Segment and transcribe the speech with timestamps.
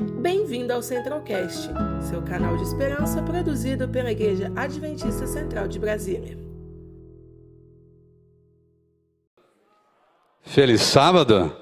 [0.00, 1.68] Bem-vindo ao Centralcast,
[2.08, 6.38] seu canal de esperança produzido pela Igreja Adventista Central de Brasília.
[10.40, 11.54] Feliz sábado!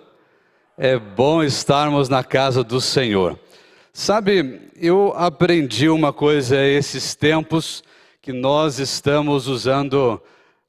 [0.77, 3.37] É bom estarmos na casa do Senhor.
[3.93, 7.83] Sabe, eu aprendi uma coisa esses tempos
[8.23, 10.23] que nós estamos usando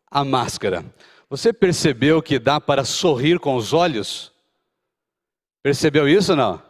[0.09, 0.83] a máscara.
[1.29, 4.31] Você percebeu que dá para sorrir com os olhos?
[5.61, 6.68] Percebeu isso não?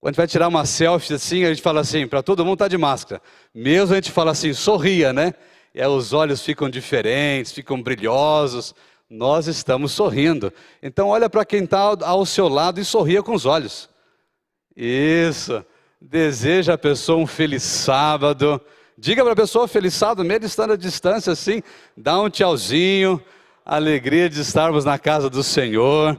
[0.00, 2.58] Quando a gente vai tirar uma selfie assim, a gente fala assim, para todo mundo
[2.58, 3.20] tá de máscara.
[3.54, 5.34] Mesmo a gente fala assim, sorria, né?
[5.74, 8.74] E aí os olhos ficam diferentes, ficam brilhosos.
[9.10, 10.52] Nós estamos sorrindo.
[10.82, 13.90] Então olha para quem está ao seu lado e sorria com os olhos.
[14.74, 15.62] Isso.
[16.00, 18.58] Deseja a pessoa um feliz sábado.
[18.96, 21.62] Diga para a pessoa feliz sábado, mesmo estando à distância assim,
[21.96, 23.22] dá um tchauzinho,
[23.64, 26.18] alegria de estarmos na casa do Senhor.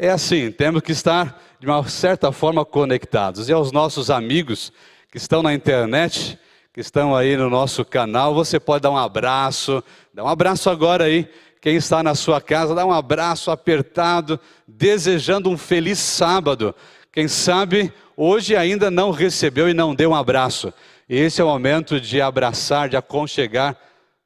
[0.00, 3.48] É assim, temos que estar de uma certa forma conectados.
[3.48, 4.72] E aos nossos amigos
[5.10, 6.38] que estão na internet,
[6.72, 9.82] que estão aí no nosso canal, você pode dar um abraço,
[10.14, 11.28] dá um abraço agora aí.
[11.60, 16.72] Quem está na sua casa, dá um abraço apertado, desejando um feliz sábado.
[17.10, 20.72] Quem sabe hoje ainda não recebeu e não deu um abraço.
[21.08, 23.76] Esse é o momento de abraçar, de aconchegar,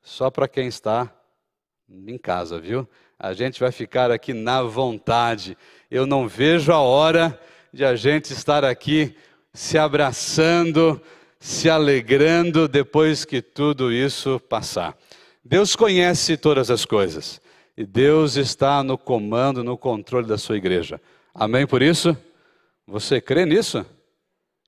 [0.03, 1.11] só para quem está
[1.89, 2.87] em casa, viu?
[3.23, 5.57] A gente vai ficar aqui na vontade.
[5.89, 7.41] Eu não vejo a hora
[7.73, 9.15] de a gente estar aqui
[9.55, 11.01] se abraçando,
[11.39, 14.99] se alegrando depois que tudo isso passar.
[15.45, 17.41] Deus conhece todas as coisas
[17.77, 21.01] e Deus está no comando, no controle da sua igreja.
[21.33, 22.17] Amém por isso?
[22.89, 23.87] Você crê nisso?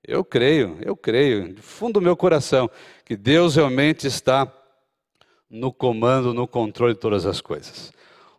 [0.01, 2.71] Eu creio, eu creio, de fundo do meu coração,
[3.03, 4.49] que Deus realmente está
[5.49, 7.91] no comando, no controle de todas as coisas.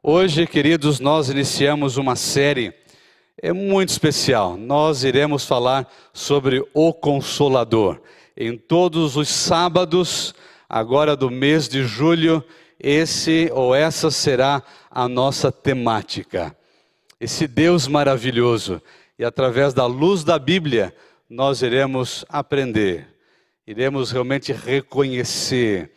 [0.09, 2.73] Hoje, queridos, nós iniciamos uma série
[3.43, 4.57] é muito especial.
[4.57, 8.01] Nós iremos falar sobre o Consolador.
[8.37, 10.33] Em todos os sábados,
[10.69, 12.41] agora do mês de julho,
[12.79, 16.57] esse ou essa será a nossa temática.
[17.21, 18.81] Esse Deus maravilhoso.
[19.19, 20.95] E através da luz da Bíblia,
[21.29, 23.09] nós iremos aprender,
[23.67, 25.91] iremos realmente reconhecer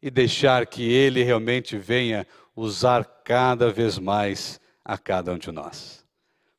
[0.00, 2.24] e deixar que Ele realmente venha
[2.54, 6.04] usar cada vez mais a cada um de nós.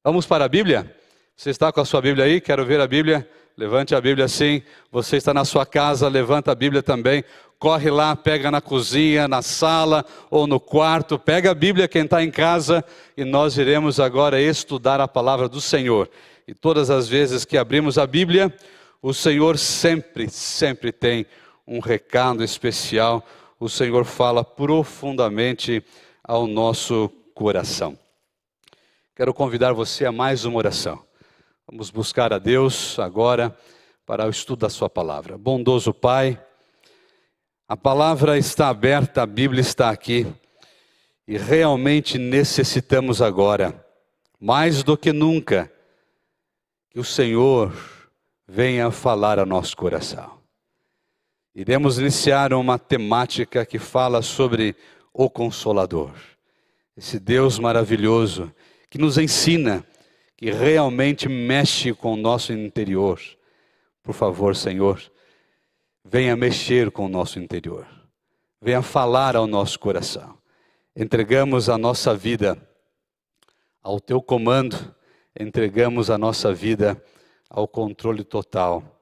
[0.04, 0.94] Vamos para a Bíblia?
[1.34, 2.42] Você está com a sua Bíblia aí?
[2.42, 3.26] Quero ver a Bíblia.
[3.56, 4.62] Levante a Bíblia assim.
[4.92, 7.24] Você está na sua casa, levanta a Bíblia também.
[7.58, 11.18] Corre lá, pega na cozinha, na sala ou no quarto.
[11.18, 12.84] Pega a Bíblia, quem está em casa,
[13.16, 16.10] e nós iremos agora estudar a palavra do Senhor.
[16.46, 18.54] E todas as vezes que abrimos a Bíblia,
[19.02, 21.26] o Senhor sempre, sempre tem
[21.66, 23.26] um recado especial.
[23.58, 25.82] O Senhor fala profundamente
[26.28, 27.98] ao nosso coração.
[29.16, 31.02] Quero convidar você a mais uma oração.
[31.66, 33.58] Vamos buscar a Deus agora
[34.06, 35.38] para o estudo da Sua palavra.
[35.38, 36.38] Bondoso Pai,
[37.66, 40.28] a palavra está aberta, a Bíblia está aqui
[41.26, 43.86] e realmente necessitamos agora,
[44.38, 45.72] mais do que nunca,
[46.90, 47.74] que o Senhor
[48.46, 50.38] venha falar ao nosso coração.
[51.56, 54.76] Iremos iniciar uma temática que fala sobre
[55.18, 56.14] o Consolador,
[56.96, 58.54] esse Deus maravilhoso
[58.90, 59.86] que nos ensina,
[60.36, 63.20] que realmente mexe com o nosso interior.
[64.04, 65.02] Por favor, Senhor,
[66.06, 67.88] venha mexer com o nosso interior,
[68.62, 70.38] venha falar ao nosso coração.
[70.96, 72.58] Entregamos a nossa vida
[73.82, 74.96] ao teu comando
[75.40, 77.02] entregamos a nossa vida
[77.50, 79.02] ao controle total.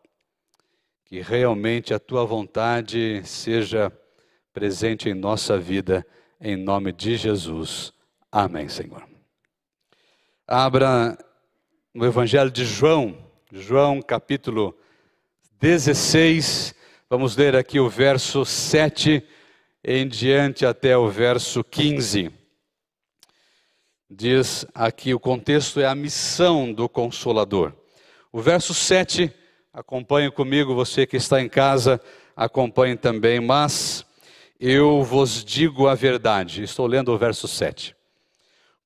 [1.05, 3.91] Que realmente a tua vontade seja
[4.55, 6.07] presente em nossa vida,
[6.39, 7.91] em nome de Jesus.
[8.31, 9.05] Amém, Senhor.
[10.47, 11.17] Abra
[11.93, 13.17] no Evangelho de João,
[13.51, 14.73] João capítulo
[15.59, 16.73] 16,
[17.09, 19.21] vamos ler aqui o verso 7
[19.83, 22.31] em diante até o verso 15.
[24.09, 27.73] Diz aqui o contexto é a missão do consolador.
[28.31, 29.30] O verso 7,
[29.74, 32.00] acompanhe comigo, você que está em casa,
[32.38, 34.05] acompanhe também, mas
[34.60, 36.63] eu vos digo a verdade.
[36.63, 37.96] Estou lendo o verso 7.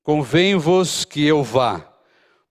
[0.02, 1.86] Convém-vos que eu vá,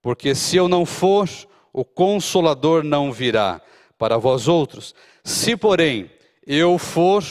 [0.01, 1.27] porque se eu não for,
[1.73, 3.61] o consolador não virá
[3.97, 4.95] para vós outros.
[5.23, 6.09] Se, porém,
[6.45, 7.23] eu for,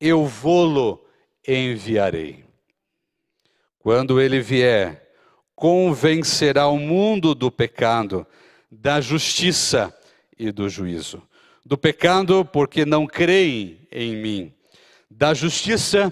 [0.00, 1.04] eu vou-lo
[1.46, 2.44] enviarei.
[3.78, 5.10] Quando ele vier,
[5.54, 8.26] convencerá o mundo do pecado,
[8.70, 9.96] da justiça
[10.38, 11.22] e do juízo.
[11.64, 14.54] Do pecado, porque não creem em mim.
[15.14, 16.10] Da justiça,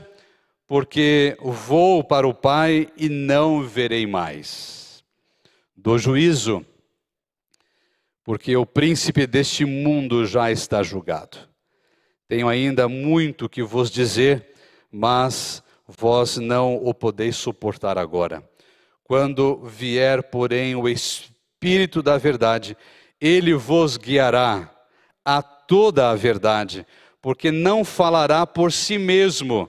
[0.67, 5.03] porque vou para o Pai e não verei mais.
[5.75, 6.65] Do juízo,
[8.23, 11.39] porque o príncipe deste mundo já está julgado.
[12.29, 14.53] Tenho ainda muito que vos dizer,
[14.93, 18.47] mas vós não o podeis suportar agora.
[19.03, 22.77] Quando vier, porém, o Espírito da Verdade,
[23.19, 24.71] ele vos guiará
[25.25, 26.87] a toda a verdade,
[27.21, 29.69] porque não falará por si mesmo,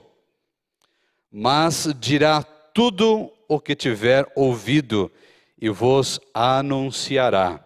[1.30, 5.10] mas dirá tudo o que tiver ouvido
[5.60, 7.64] e vos anunciará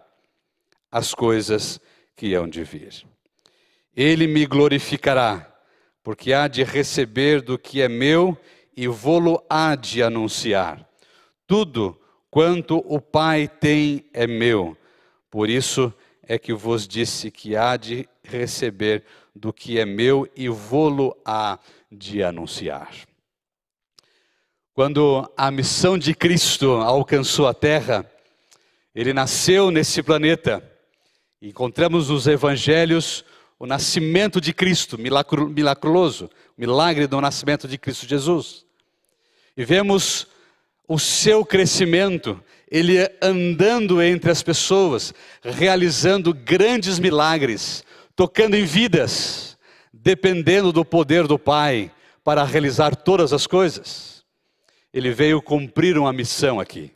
[0.91, 1.79] as coisas
[2.15, 3.05] que hão de vir.
[3.95, 5.51] Ele me glorificará,
[6.03, 8.37] porque há de receber do que é meu
[8.75, 10.87] e vou-lo há de anunciar.
[11.47, 11.99] Tudo
[12.29, 14.77] quanto o Pai tem é meu.
[15.31, 19.03] Por isso é que vos disse que há de receber
[19.37, 21.59] do que é meu e vou-lo há
[21.91, 22.91] de anunciar.
[24.73, 28.09] Quando a missão de Cristo alcançou a terra,
[28.93, 30.63] ele nasceu nesse planeta.
[31.41, 33.23] Encontramos nos evangelhos
[33.59, 38.65] o nascimento de Cristo, milagroso, milagre do nascimento de Cristo Jesus.
[39.55, 40.27] E vemos
[40.87, 42.39] o seu crescimento,
[42.69, 47.83] ele andando entre as pessoas, realizando grandes milagres,
[48.17, 49.57] tocando em vidas,
[49.93, 51.89] dependendo do poder do Pai
[52.21, 54.25] para realizar todas as coisas.
[54.93, 56.91] Ele veio cumprir uma missão aqui.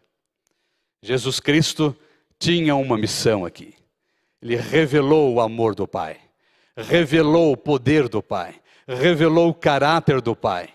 [1.01, 1.95] Jesus Cristo
[2.37, 3.73] tinha uma missão aqui.
[4.41, 6.19] Ele revelou o amor do Pai
[6.75, 8.55] revelou o poder do Pai,
[8.87, 10.69] revelou o caráter do Pai.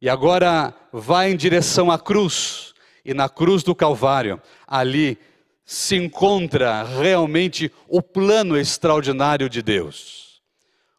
[0.00, 2.74] E agora vai em direção à cruz,
[3.04, 5.18] e na cruz do Calvário, ali
[5.64, 10.42] se encontra realmente o plano extraordinário de Deus,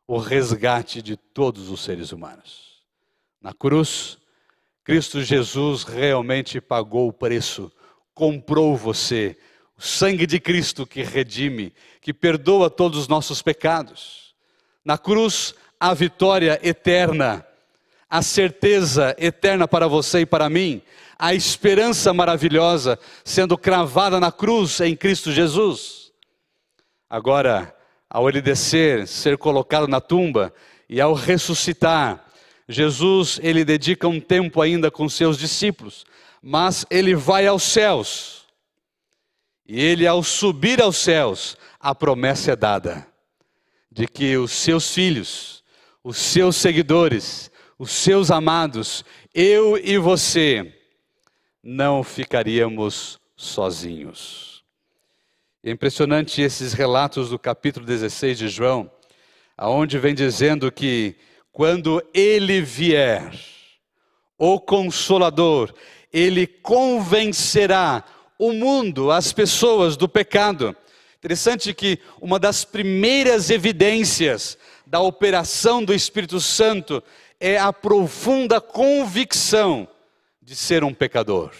[0.07, 2.81] o resgate de todos os seres humanos.
[3.42, 4.18] Na cruz,
[4.83, 7.71] Cristo Jesus realmente pagou o preço,
[8.13, 9.38] comprou você,
[9.77, 14.36] o sangue de Cristo que redime, que perdoa todos os nossos pecados.
[14.83, 17.45] Na cruz, a vitória eterna,
[18.13, 20.83] a certeza eterna para você e para mim,
[21.18, 26.12] a esperança maravilhosa sendo cravada na cruz em Cristo Jesus.
[27.10, 27.75] Agora,
[28.07, 30.54] ao ele descer, ser colocado na tumba
[30.88, 32.24] e ao ressuscitar,
[32.69, 36.06] Jesus, ele dedica um tempo ainda com seus discípulos,
[36.39, 38.45] mas ele vai aos céus
[39.68, 43.07] e ele, ao subir aos céus, a promessa é dada
[43.92, 45.63] de que os seus filhos,
[46.04, 47.50] os seus seguidores,
[47.83, 49.03] os seus amados,
[49.35, 50.74] eu e você,
[51.62, 54.63] não ficaríamos sozinhos.
[55.62, 58.89] É impressionante esses relatos do capítulo 16 de João,
[59.57, 61.18] aonde vem dizendo que
[61.51, 63.33] quando ele vier,
[64.38, 65.74] o consolador,
[66.12, 68.06] ele convencerá
[68.39, 70.74] o mundo, as pessoas do pecado.
[71.18, 74.57] Interessante que uma das primeiras evidências
[74.88, 77.03] da operação do Espírito Santo
[77.44, 79.86] é a profunda convicção
[80.42, 81.51] de ser um pecador.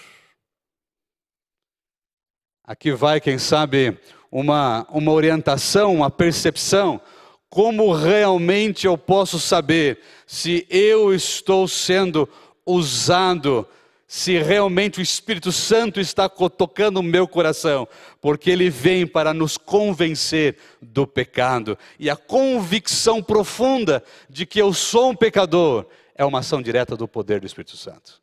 [2.64, 4.00] Aqui vai, quem sabe,
[4.32, 7.02] uma, uma orientação, uma percepção.
[7.50, 12.30] Como realmente eu posso saber se eu estou sendo
[12.66, 13.68] usado
[14.16, 17.88] se realmente o Espírito Santo está tocando o meu coração,
[18.22, 21.76] porque ele vem para nos convencer do pecado.
[21.98, 27.08] E a convicção profunda de que eu sou um pecador é uma ação direta do
[27.08, 28.22] poder do Espírito Santo.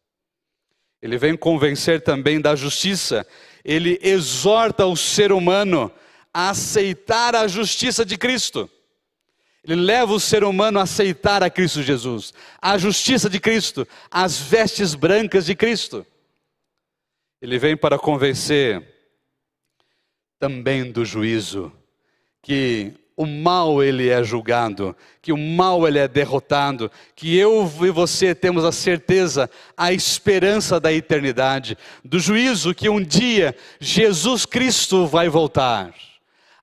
[1.02, 3.26] Ele vem convencer também da justiça,
[3.64, 5.90] ele exorta o ser humano
[6.32, 8.70] a aceitar a justiça de Cristo.
[9.62, 14.38] Ele leva o ser humano a aceitar a Cristo Jesus, a justiça de Cristo, as
[14.38, 16.07] vestes brancas de Cristo.
[17.43, 18.83] Ele vem para convencer
[20.38, 21.71] também do juízo,
[22.43, 27.90] que o mal ele é julgado, que o mal ele é derrotado, que eu e
[27.90, 35.07] você temos a certeza, a esperança da eternidade, do juízo que um dia Jesus Cristo
[35.07, 35.93] vai voltar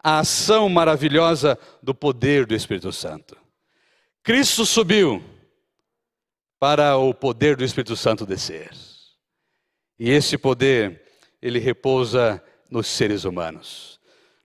[0.04, 3.38] a ação maravilhosa do poder do Espírito Santo.
[4.24, 5.24] Cristo subiu
[6.60, 8.72] para o poder do Espírito Santo descer.
[10.00, 11.02] E esse poder,
[11.42, 14.00] ele repousa nos seres humanos.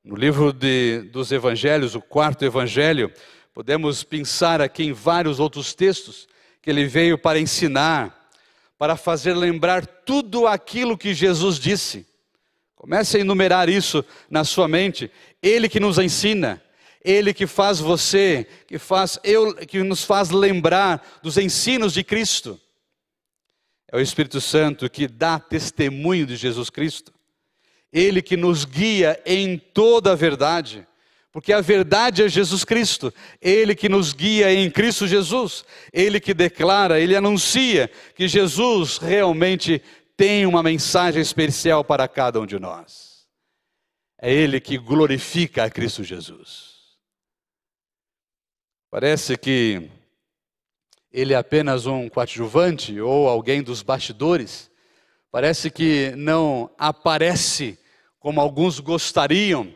[0.05, 3.13] No livro de, dos evangelhos, o quarto evangelho,
[3.55, 6.27] podemos pensar aqui em vários outros textos
[6.61, 8.31] que ele veio para ensinar,
[8.79, 12.07] para fazer lembrar tudo aquilo que Jesus disse.
[12.83, 15.09] Comece a enumerar isso na sua mente.
[15.41, 16.61] Ele que nos ensina,
[17.05, 22.61] ele que faz você, que faz eu, que nos faz lembrar dos ensinos de Cristo.
[23.87, 27.15] É o Espírito Santo que dá testemunho de Jesus Cristo.
[27.93, 30.85] Ele que nos guia em toda a verdade,
[31.31, 36.35] porque a verdade é Jesus Cristo, Ele que nos guia em Cristo Jesus, Ele que
[36.35, 39.81] declara, Ele anuncia que Jesus realmente
[40.17, 43.27] tem uma mensagem especial para cada um de nós.
[44.21, 46.73] É Ele que glorifica a Cristo Jesus.
[48.91, 49.91] Parece que
[51.13, 54.71] ele é apenas um coadjuvante ou alguém dos bastidores.
[55.31, 57.79] Parece que não aparece
[58.19, 59.73] como alguns gostariam.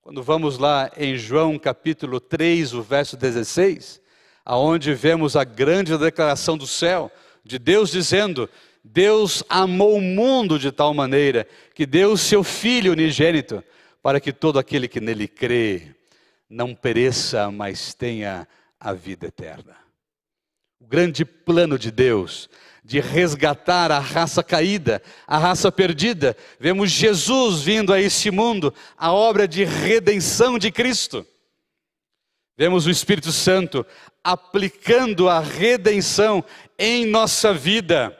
[0.00, 4.00] Quando vamos lá em João capítulo 3, o verso 16,
[4.44, 7.10] aonde vemos a grande declaração do céu,
[7.44, 8.48] de Deus dizendo:
[8.90, 13.62] Deus amou o mundo de tal maneira que deu seu filho unigênito
[14.02, 15.94] para que todo aquele que nele crê
[16.48, 18.48] não pereça, mas tenha
[18.80, 19.76] a vida eterna.
[20.80, 22.48] O grande plano de Deus
[22.82, 26.34] de resgatar a raça caída, a raça perdida.
[26.58, 31.26] Vemos Jesus vindo a esse mundo, a obra de redenção de Cristo.
[32.56, 33.84] Vemos o Espírito Santo
[34.24, 36.42] aplicando a redenção
[36.78, 38.18] em nossa vida.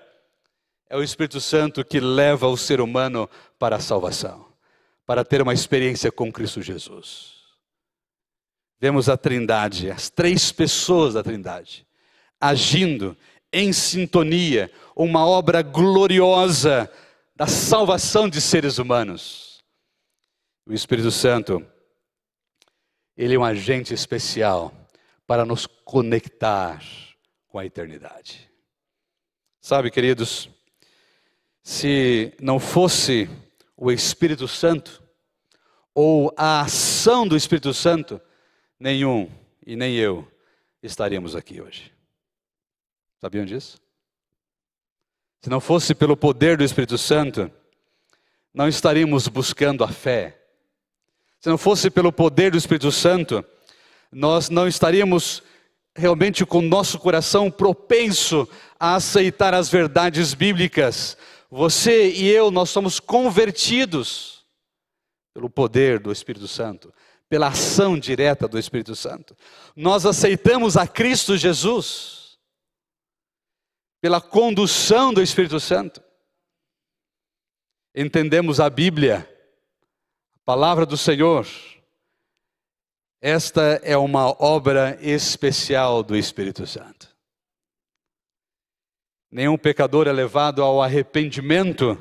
[0.89, 3.29] É o Espírito Santo que leva o ser humano
[3.59, 4.47] para a salvação,
[5.05, 7.39] para ter uma experiência com Cristo Jesus
[8.81, 11.87] vemos a Trindade, as três pessoas da Trindade,
[12.41, 13.17] agindo
[13.53, 16.91] em sintonia, uma obra gloriosa
[17.35, 19.65] da salvação de seres humanos.
[20.67, 21.65] O Espírito Santo,
[23.17, 24.73] ele é um agente especial
[25.27, 26.83] para nos conectar
[27.49, 28.51] com a eternidade.
[29.61, 30.49] Sabe, queridos,
[31.69, 33.29] se não fosse
[33.77, 35.03] o Espírito Santo,
[35.95, 38.19] ou a ação do Espírito Santo,
[38.81, 39.31] nenhum
[39.67, 40.27] e nem eu
[40.83, 41.93] estaríamos aqui hoje.
[43.21, 43.79] Sabiam disso?
[45.43, 47.53] Se não fosse pelo poder do Espírito Santo,
[48.55, 50.41] não estaríamos buscando a fé.
[51.39, 53.45] Se não fosse pelo poder do Espírito Santo,
[54.11, 55.43] nós não estaríamos
[55.95, 58.49] realmente com nosso coração propenso
[58.81, 61.19] a aceitar as verdades bíblicas.
[61.51, 64.47] Você e eu, nós somos convertidos
[65.33, 66.93] pelo poder do Espírito Santo
[67.29, 69.37] pela ação direta do Espírito Santo.
[69.77, 72.39] Nós aceitamos a Cristo Jesus
[74.01, 76.03] pela condução do Espírito Santo.
[77.95, 79.29] Entendemos a Bíblia,
[80.37, 81.47] a palavra do Senhor.
[83.21, 87.08] Esta é uma obra especial do Espírito Santo.
[89.31, 91.99] Nenhum pecador é levado ao arrependimento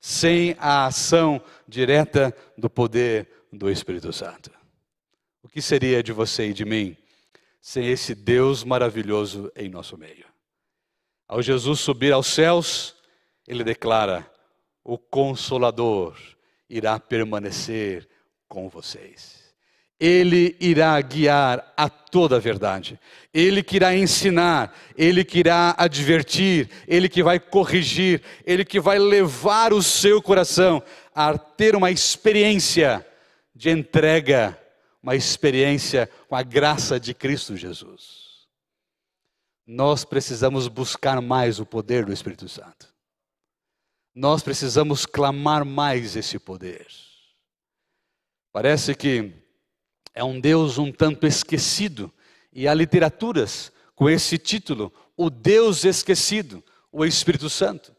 [0.00, 4.50] sem a ação direta do poder do Espírito Santo.
[5.42, 6.96] O que seria de você e de mim
[7.60, 10.26] sem esse Deus maravilhoso em nosso meio?
[11.28, 12.96] Ao Jesus subir aos céus,
[13.46, 14.30] ele declara:
[14.84, 16.16] O Consolador
[16.68, 18.08] irá permanecer
[18.48, 19.35] com vocês.
[19.98, 23.00] Ele irá guiar a toda a verdade.
[23.32, 28.98] Ele que irá ensinar, ele que irá advertir, ele que vai corrigir, ele que vai
[28.98, 30.82] levar o seu coração
[31.14, 33.06] a ter uma experiência
[33.54, 34.58] de entrega,
[35.02, 38.26] uma experiência com a graça de Cristo Jesus.
[39.66, 42.94] Nós precisamos buscar mais o poder do Espírito Santo.
[44.14, 46.86] Nós precisamos clamar mais esse poder.
[48.52, 49.32] Parece que
[50.16, 52.10] é um Deus um tanto esquecido,
[52.50, 57.94] e há literaturas com esse título, O Deus Esquecido, o Espírito Santo,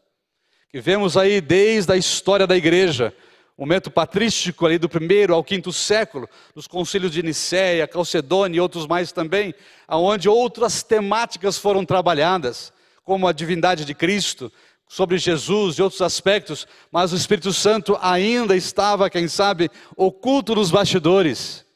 [0.68, 3.14] que vemos aí desde a história da igreja,
[3.56, 8.84] momento patrístico ali do primeiro ao quinto século, nos concílios de Nicéia, Calcedônia e outros
[8.84, 9.54] mais também,
[9.86, 12.72] aonde outras temáticas foram trabalhadas,
[13.04, 14.52] como a divindade de Cristo,
[14.88, 20.72] sobre Jesus e outros aspectos, mas o Espírito Santo ainda estava, quem sabe, oculto nos
[20.72, 21.67] bastidores.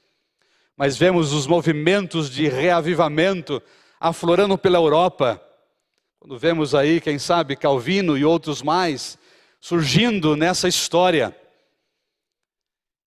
[0.84, 3.62] Mas vemos os movimentos de reavivamento
[4.00, 5.40] aflorando pela Europa.
[6.18, 9.16] Quando vemos aí, quem sabe, Calvino e outros mais
[9.60, 11.36] surgindo nessa história.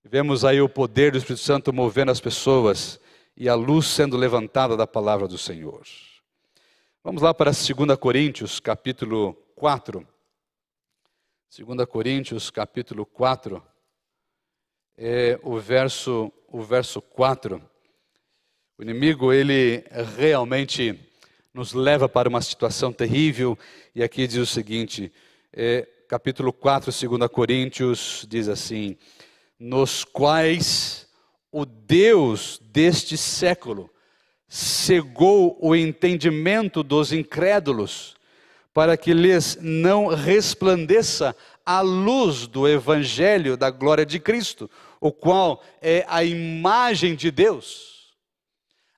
[0.05, 2.97] Vemos aí o poder do Espírito Santo movendo as pessoas
[3.35, 5.85] e a luz sendo levantada da palavra do Senhor.
[7.03, 10.07] Vamos lá para 2 Coríntios, capítulo 4.
[11.59, 13.61] 2 Coríntios, capítulo 4,
[14.97, 17.61] é o verso, o verso 4.
[18.77, 19.83] O inimigo, ele
[20.17, 20.97] realmente
[21.53, 23.59] nos leva para uma situação terrível,
[23.93, 25.11] e aqui diz o seguinte,
[25.51, 28.95] é, capítulo 4, 2 Coríntios, diz assim:
[29.59, 31.09] nos quais
[31.51, 33.89] o Deus deste século
[34.47, 38.15] cegou o entendimento dos incrédulos,
[38.73, 41.35] para que lhes não resplandeça
[41.65, 44.69] à luz do evangelho da glória de Cristo,
[45.07, 48.15] o qual é a imagem de Deus.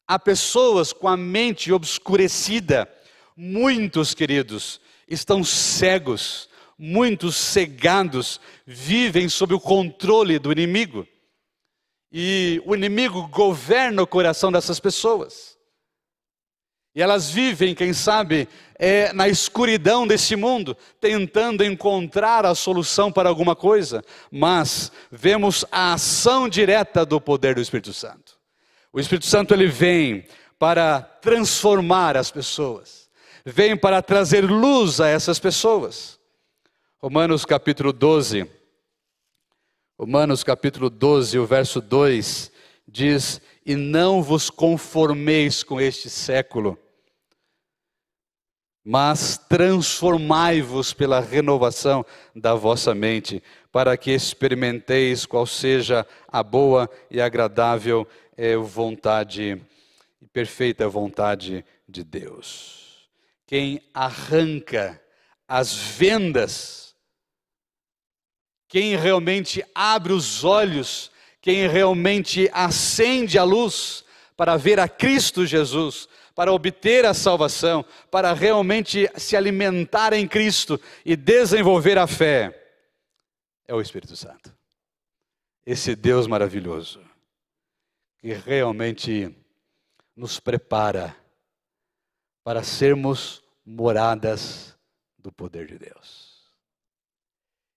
[0.08, 2.90] Há pessoas com a mente obscurecida,
[3.36, 11.06] muitos queridos estão cegos, muitos cegados, vivem sob o controle do inimigo.
[12.12, 15.57] E o inimigo governa o coração dessas pessoas.
[16.98, 23.30] E elas vivem, quem sabe, é, na escuridão desse mundo, tentando encontrar a solução para
[23.30, 28.39] alguma coisa, mas vemos a ação direta do poder do Espírito Santo.
[28.92, 30.25] O Espírito Santo ele vem
[30.58, 33.08] para transformar as pessoas,
[33.46, 36.20] vem para trazer luz a essas pessoas.
[36.98, 38.50] Romanos capítulo 12,
[40.00, 42.51] Romanos capítulo 12, o verso 2
[42.88, 46.75] diz: E não vos conformeis com este século,
[48.89, 57.20] mas transformai-vos pela renovação da vossa mente, para que experimenteis qual seja a boa e
[57.20, 59.62] agradável eh, vontade
[60.22, 63.10] e perfeita vontade de Deus.
[63.46, 65.01] Quem arranca
[65.46, 66.88] as vendas
[68.67, 71.10] quem realmente abre os olhos,
[71.41, 74.03] quem realmente acende a luz
[74.36, 80.79] para ver a Cristo Jesus, para obter a salvação, para realmente se alimentar em Cristo
[81.03, 82.53] e desenvolver a fé,
[83.67, 84.56] é o Espírito Santo.
[85.65, 87.01] Esse Deus maravilhoso,
[88.20, 89.36] que realmente
[90.15, 91.17] nos prepara
[92.44, 94.77] para sermos moradas
[95.17, 96.53] do poder de Deus.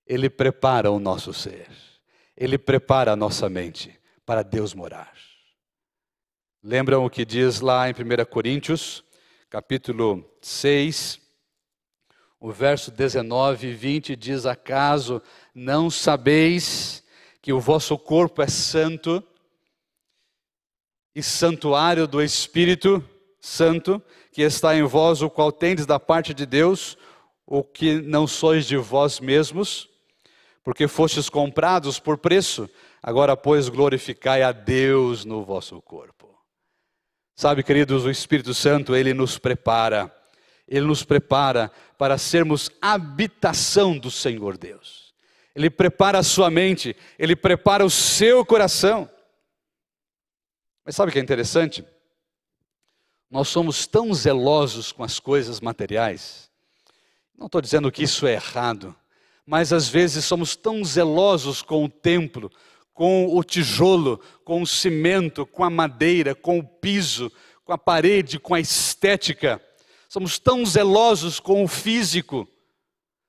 [0.06, 1.66] Ele prepara o nosso ser,
[2.36, 5.29] Ele prepara a nossa mente para Deus morar.
[6.62, 9.02] Lembram o que diz lá em 1 Coríntios,
[9.48, 11.18] capítulo 6,
[12.38, 15.22] o verso 19 e 20 diz: Acaso
[15.54, 17.02] não sabeis
[17.40, 19.22] que o vosso corpo é santo
[21.14, 23.02] e santuário do Espírito
[23.40, 26.96] Santo que está em vós, o qual tendes da parte de Deus,
[27.46, 29.90] o que não sois de vós mesmos?
[30.62, 32.68] porque fostes comprados por preço,
[33.02, 36.19] agora, pois, glorificai a Deus no vosso corpo.
[37.40, 40.14] Sabe, queridos, o Espírito Santo, ele nos prepara,
[40.68, 45.14] ele nos prepara para sermos habitação do Senhor Deus.
[45.54, 49.08] Ele prepara a sua mente, ele prepara o seu coração.
[50.84, 51.82] Mas sabe o que é interessante?
[53.30, 56.50] Nós somos tão zelosos com as coisas materiais.
[57.38, 58.94] Não estou dizendo que isso é errado,
[59.46, 62.52] mas às vezes somos tão zelosos com o templo,
[63.00, 67.32] com o tijolo, com o cimento, com a madeira, com o piso,
[67.64, 69.58] com a parede, com a estética.
[70.06, 72.46] Somos tão zelosos com o físico,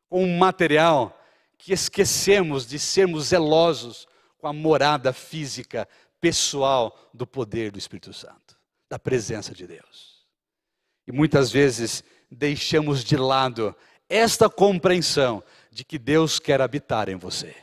[0.10, 1.18] com o material,
[1.58, 5.88] que esquecemos de sermos zelosos com a morada física,
[6.20, 8.58] pessoal do poder do Espírito Santo,
[8.90, 10.26] da presença de Deus.
[11.08, 13.74] E muitas vezes deixamos de lado
[14.10, 17.56] esta compreensão de que Deus quer habitar em você,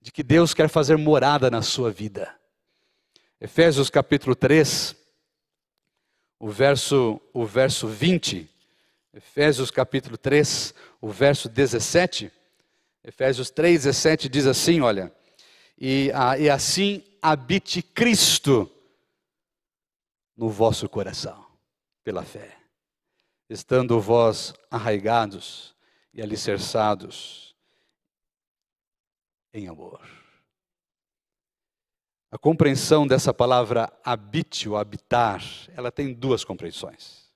[0.00, 2.34] de que Deus quer fazer morada na sua vida.
[3.40, 4.96] Efésios capítulo 3,
[6.38, 8.48] o verso, o verso 20,
[9.12, 12.32] Efésios capítulo 3, o verso 17,
[13.04, 15.12] Efésios 3, 17 diz assim: olha,
[15.78, 18.70] e, ah, e assim habite Cristo
[20.36, 21.44] no vosso coração,
[22.02, 22.56] pela fé,
[23.48, 25.74] estando vós arraigados
[26.14, 27.49] e alicerçados
[29.52, 30.00] em amor.
[32.30, 35.42] A compreensão dessa palavra habite ou habitar,
[35.74, 37.28] ela tem duas compreensões.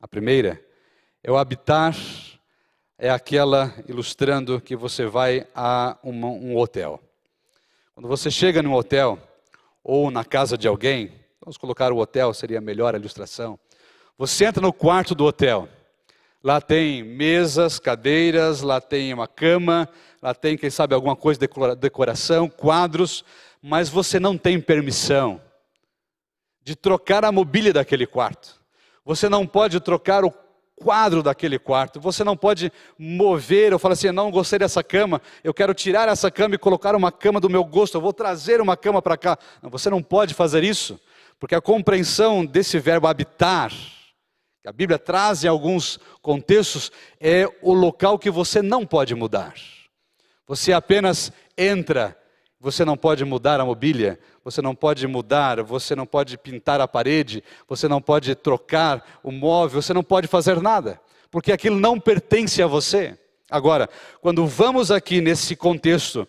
[0.00, 0.64] A primeira
[1.24, 1.96] é o habitar,
[2.96, 7.00] é aquela ilustrando que você vai a uma, um hotel.
[7.94, 9.18] Quando você chega num hotel
[9.82, 13.58] ou na casa de alguém, vamos colocar o hotel, seria a melhor ilustração.
[14.16, 15.68] Você entra no quarto do hotel.
[16.42, 19.88] Lá tem mesas, cadeiras, lá tem uma cama,
[20.20, 23.24] lá tem, quem sabe, alguma coisa de decoração, quadros,
[23.62, 25.40] mas você não tem permissão
[26.64, 28.60] de trocar a mobília daquele quarto.
[29.04, 30.32] Você não pode trocar o
[30.82, 32.00] quadro daquele quarto.
[32.00, 36.30] Você não pode mover ou falar assim: não gostei dessa cama, eu quero tirar essa
[36.30, 39.38] cama e colocar uma cama do meu gosto, eu vou trazer uma cama para cá.
[39.62, 41.00] Não, você não pode fazer isso,
[41.38, 43.72] porque a compreensão desse verbo habitar
[44.62, 49.54] que a Bíblia traz em alguns contextos, é o local que você não pode mudar.
[50.46, 52.16] Você apenas entra,
[52.60, 56.86] você não pode mudar a mobília, você não pode mudar, você não pode pintar a
[56.86, 61.98] parede, você não pode trocar o móvel, você não pode fazer nada, porque aquilo não
[61.98, 63.18] pertence a você.
[63.50, 63.88] Agora,
[64.20, 66.26] quando vamos aqui nesse contexto,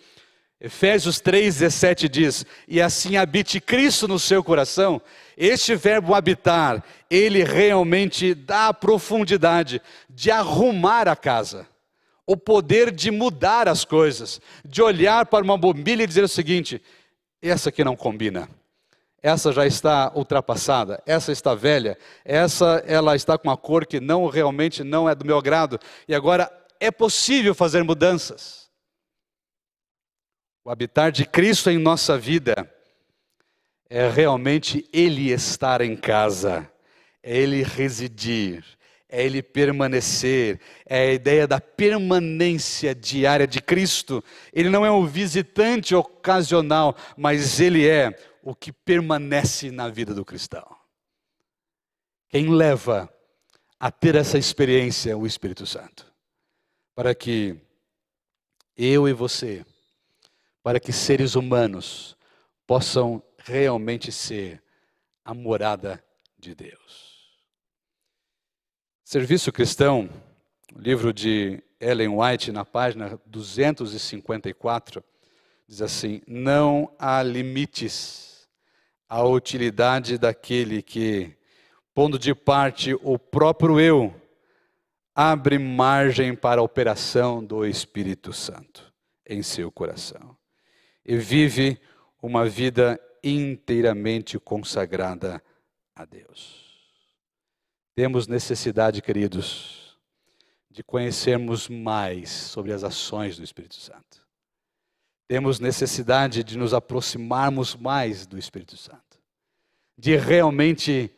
[0.60, 5.00] Efésios 3,17 diz: E assim habite Cristo no seu coração.
[5.38, 11.67] Este verbo habitar, ele realmente dá a profundidade de arrumar a casa,
[12.26, 16.82] o poder de mudar as coisas, de olhar para uma mobília e dizer o seguinte:
[17.41, 18.48] essa aqui não combina.
[19.22, 24.28] Essa já está ultrapassada, essa está velha, essa ela está com uma cor que não
[24.28, 28.69] realmente não é do meu agrado, e agora é possível fazer mudanças.
[30.65, 32.69] O habitar de Cristo em nossa vida
[33.93, 36.67] é realmente Ele estar em casa,
[37.21, 38.65] é Ele residir,
[39.08, 44.23] é Ele permanecer, é a ideia da permanência diária de Cristo.
[44.51, 50.25] Ele não é um visitante ocasional, mas Ele é o que permanece na vida do
[50.25, 50.65] cristão.
[52.29, 53.08] Quem leva
[53.79, 56.12] a ter essa experiência é o Espírito Santo.
[56.95, 57.56] Para que
[58.75, 59.63] eu e você,
[60.63, 62.17] para que seres humanos
[62.65, 64.62] possam realmente ser
[65.23, 66.03] a morada
[66.38, 67.13] de Deus.
[69.03, 70.10] Serviço Cristão,
[70.75, 75.03] livro de Ellen White, na página 254,
[75.67, 78.47] diz assim: Não há limites
[79.08, 81.36] a utilidade daquele que,
[81.93, 84.15] pondo de parte o próprio eu,
[85.13, 88.91] abre margem para a operação do Espírito Santo
[89.27, 90.36] em seu coração
[91.06, 91.79] e vive
[92.21, 95.42] uma vida inteiramente consagrada
[95.96, 96.64] a Deus.
[97.96, 99.98] Temos necessidade, queridos,
[100.70, 104.26] de conhecermos mais sobre as ações do Espírito Santo.
[105.28, 109.20] Temos necessidade de nos aproximarmos mais do Espírito Santo,
[109.98, 111.12] de realmente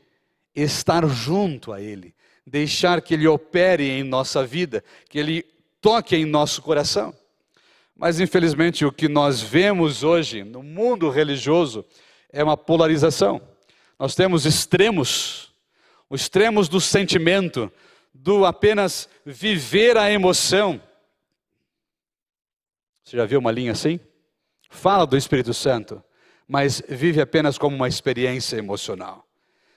[0.54, 2.13] estar junto a Ele,
[2.46, 5.44] deixar que Ele opere em nossa vida, que Ele
[5.82, 7.15] toque em nosso coração.
[7.95, 11.86] Mas infelizmente o que nós vemos hoje no mundo religioso
[12.31, 13.41] é uma polarização.
[13.97, 15.53] Nós temos extremos,
[16.10, 17.71] os extremos do sentimento,
[18.13, 20.81] do apenas viver a emoção
[23.05, 23.99] você já viu uma linha assim?
[24.67, 26.03] Fala do Espírito Santo,
[26.47, 29.24] mas vive apenas como uma experiência emocional.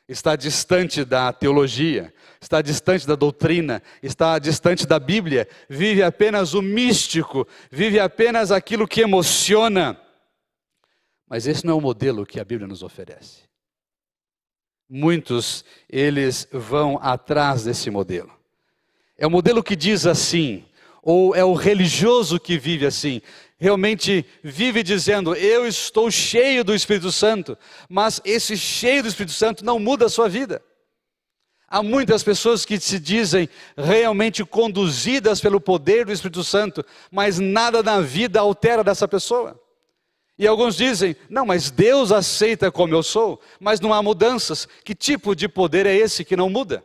[0.09, 6.63] Está distante da teologia, está distante da doutrina, está distante da Bíblia, vive apenas o
[6.63, 10.01] místico, vive apenas aquilo que emociona.
[11.29, 13.43] Mas esse não é o modelo que a Bíblia nos oferece.
[14.89, 18.33] Muitos, eles vão atrás desse modelo.
[19.19, 20.65] É o modelo que diz assim:
[21.03, 23.21] ou é o religioso que vive assim?
[23.61, 29.65] Realmente vive dizendo, eu estou cheio do Espírito Santo, mas esse cheio do Espírito Santo
[29.65, 30.63] não muda a sua vida.
[31.67, 37.83] Há muitas pessoas que se dizem realmente conduzidas pelo poder do Espírito Santo, mas nada
[37.83, 39.61] na vida altera dessa pessoa.
[40.39, 44.67] E alguns dizem: não, mas Deus aceita como eu sou, mas não há mudanças.
[44.85, 46.85] Que tipo de poder é esse que não muda?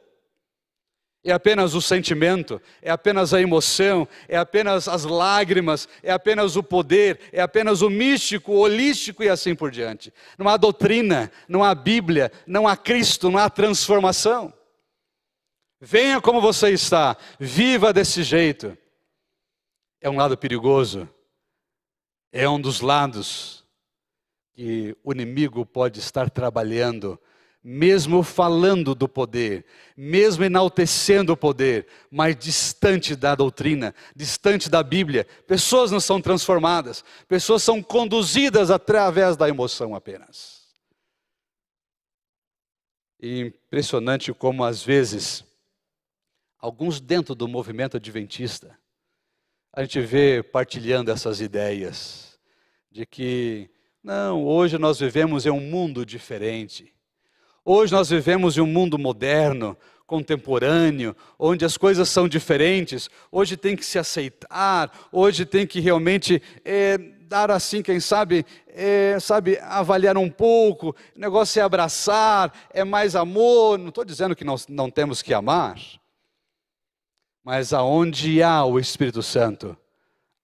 [1.23, 6.63] É apenas o sentimento, é apenas a emoção, é apenas as lágrimas, é apenas o
[6.63, 10.13] poder, é apenas o místico, o holístico e assim por diante.
[10.37, 14.53] Não há doutrina, não há Bíblia, não há Cristo, não há transformação.
[15.79, 18.77] Venha como você está, viva desse jeito.
[20.01, 21.09] É um lado perigoso,
[22.33, 23.63] é um dos lados
[24.53, 27.17] que o inimigo pode estar trabalhando
[27.63, 35.25] mesmo falando do poder, mesmo enaltecendo o poder, mas distante da doutrina, distante da Bíblia,
[35.47, 40.63] pessoas não são transformadas, pessoas são conduzidas através da emoção apenas.
[43.21, 45.45] E impressionante como às vezes
[46.59, 48.77] alguns dentro do movimento adventista
[49.75, 52.39] a gente vê partilhando essas ideias
[52.91, 53.71] de que
[54.03, 56.93] não, hoje nós vivemos em um mundo diferente.
[57.65, 63.09] Hoje nós vivemos em um mundo moderno, contemporâneo, onde as coisas são diferentes.
[63.31, 69.17] Hoje tem que se aceitar, hoje tem que realmente é, dar assim, quem sabe, é,
[69.21, 70.89] sabe, avaliar um pouco.
[71.15, 73.79] O negócio é abraçar, é mais amor.
[73.79, 75.79] Não estou dizendo que nós não temos que amar,
[77.41, 79.77] mas aonde há o Espírito Santo,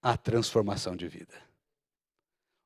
[0.02, 1.34] há transformação de vida.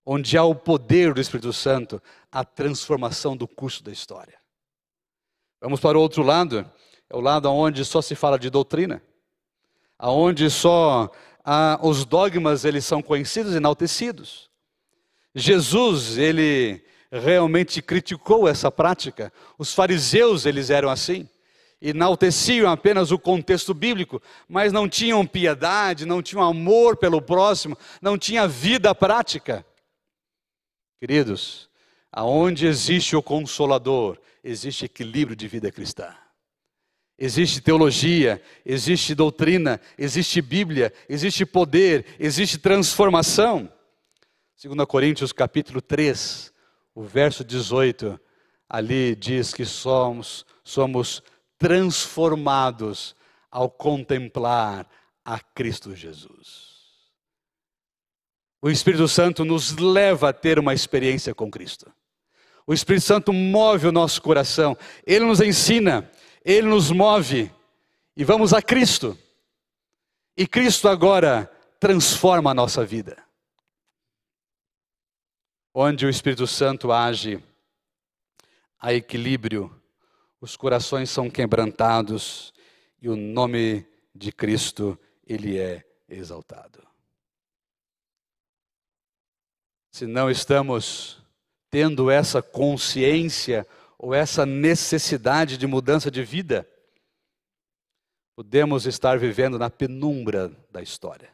[0.06, 4.43] Onde há o poder do Espírito Santo, há transformação do curso da história.
[5.64, 6.70] Vamos para o outro lado,
[7.08, 9.02] é o lado onde só se fala de doutrina,
[9.98, 11.10] aonde só
[11.42, 14.50] ah, os dogmas eles são conhecidos e enaltecidos.
[15.34, 19.32] Jesus, ele realmente criticou essa prática.
[19.56, 21.26] Os fariseus, eles eram assim.
[21.80, 28.18] enalteciam apenas o contexto bíblico, mas não tinham piedade, não tinham amor pelo próximo, não
[28.18, 29.64] tinha vida prática.
[31.00, 31.70] Queridos,
[32.12, 36.14] aonde existe o consolador, existe equilíbrio de vida cristã.
[37.16, 43.72] Existe teologia, existe doutrina, existe Bíblia, existe poder, existe transformação.
[44.62, 46.52] 2 Coríntios capítulo 3,
[46.94, 48.20] o verso 18,
[48.68, 51.22] ali diz que somos, somos
[51.56, 53.16] transformados
[53.50, 54.88] ao contemplar
[55.24, 56.74] a Cristo Jesus.
[58.60, 61.92] O Espírito Santo nos leva a ter uma experiência com Cristo.
[62.66, 66.10] O Espírito Santo move o nosso coração, ele nos ensina,
[66.44, 67.52] ele nos move
[68.16, 69.18] e vamos a Cristo.
[70.36, 73.22] E Cristo agora transforma a nossa vida.
[75.72, 77.42] Onde o Espírito Santo age,
[78.78, 79.70] há equilíbrio,
[80.40, 82.52] os corações são quebrantados
[83.00, 86.86] e o nome de Cristo ele é exaltado.
[89.90, 91.23] Se não estamos
[91.74, 93.66] tendo essa consciência
[93.98, 96.64] ou essa necessidade de mudança de vida,
[98.36, 101.28] podemos estar vivendo na penumbra da história,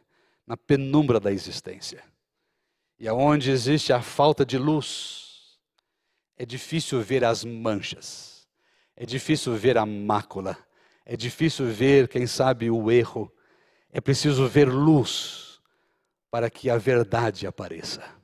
[0.47, 2.03] na penumbra da existência.
[2.99, 5.59] E aonde existe a falta de luz,
[6.39, 8.49] é difícil ver as manchas,
[8.97, 10.57] é difícil ver a mácula,
[11.05, 13.31] é difícil ver, quem sabe, o erro.
[13.93, 15.61] É preciso ver luz
[16.31, 18.20] para que a verdade apareça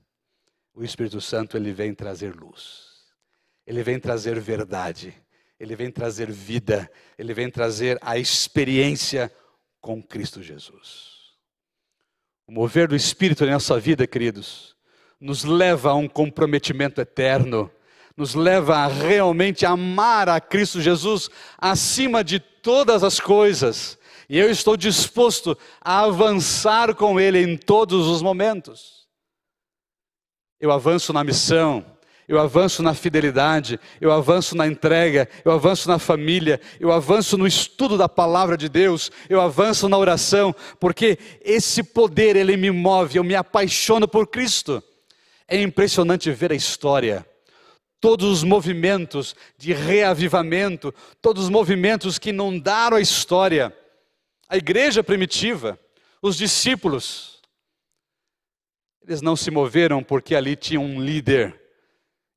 [0.76, 2.84] o Espírito Santo ele vem trazer luz.
[3.66, 5.14] Ele vem trazer verdade.
[5.58, 6.90] Ele vem trazer vida.
[7.18, 9.32] Ele vem trazer a experiência
[9.80, 11.16] com Cristo Jesus.
[12.46, 14.76] O mover do Espírito na nossa vida, queridos,
[15.18, 17.70] nos leva a um comprometimento eterno,
[18.14, 23.98] nos leva a realmente amar a Cristo Jesus acima de todas as coisas.
[24.28, 29.05] E eu estou disposto a avançar com Ele em todos os momentos
[30.60, 31.84] eu avanço na missão,
[32.28, 37.46] eu avanço na fidelidade, eu avanço na entrega, eu avanço na família, eu avanço no
[37.46, 43.16] estudo da palavra de Deus, eu avanço na oração, porque esse poder ele me move,
[43.16, 44.82] eu me apaixono por Cristo.
[45.46, 47.24] É impressionante ver a história.
[48.00, 50.92] Todos os movimentos de reavivamento,
[51.22, 53.72] todos os movimentos que inundaram a história.
[54.48, 55.78] A igreja primitiva,
[56.20, 57.35] os discípulos,
[59.06, 61.60] eles não se moveram porque ali tinha um líder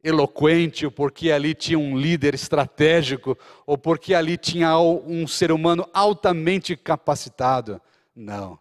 [0.04, 5.90] eloquente, ou porque ali tinha um líder estratégico, ou porque ali tinha um ser humano
[5.94, 7.82] altamente capacitado.
[8.16, 8.58] Não.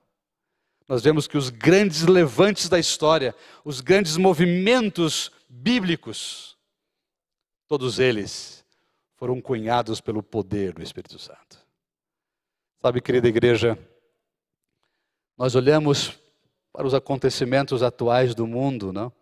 [0.89, 6.57] Nós vemos que os grandes levantes da história, os grandes movimentos bíblicos,
[7.69, 8.65] todos eles
[9.17, 11.59] foram cunhados pelo poder do Espírito Santo.
[12.81, 13.79] Sabe, querida igreja,
[15.37, 16.19] nós olhamos
[16.73, 19.13] para os acontecimentos atuais do mundo, não?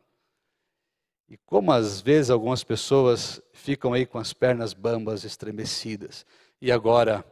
[1.28, 6.24] E como às vezes algumas pessoas ficam aí com as pernas bambas, estremecidas,
[6.60, 7.24] e agora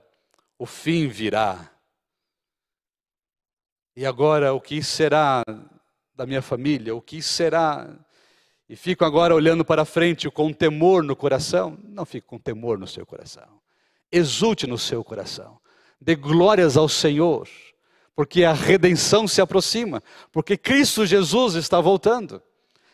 [0.58, 1.70] o fim virá.
[3.96, 5.44] E agora o que será
[6.14, 6.94] da minha família?
[6.94, 7.88] O que será?
[8.68, 11.78] E ficam agora olhando para frente com temor no coração?
[11.84, 13.60] Não fique com temor no seu coração.
[14.10, 15.60] Exulte no seu coração.
[16.00, 17.48] Dê glórias ao Senhor
[18.14, 22.42] porque a redenção se aproxima, porque Cristo Jesus está voltando.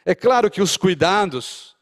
[0.05, 1.77] É claro que os cuidados,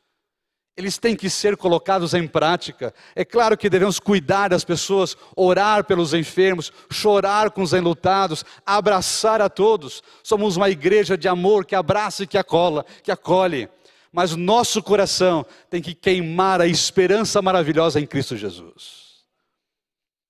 [0.76, 2.92] eles têm que ser colocados em prática.
[3.14, 9.40] É claro que devemos cuidar das pessoas, orar pelos enfermos, chorar com os enlutados, abraçar
[9.40, 10.02] a todos.
[10.22, 13.68] Somos uma igreja de amor que abraça e que acolhe, que acolhe.
[14.10, 19.08] Mas nosso coração tem que queimar a esperança maravilhosa em Cristo Jesus.